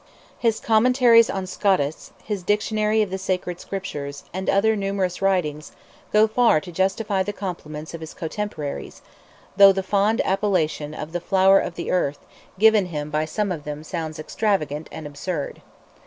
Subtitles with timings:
[0.39, 5.73] His Commentaries on Scotus, his Dictionary of the Sacred Scriptures, and other numerous writings,
[6.11, 9.03] go far to justify the compliments of his cotemporaries,
[9.57, 12.25] though the fond appellation of the "flower of the earth"
[12.57, 15.61] given him by some of them sounds extravagant and absurd.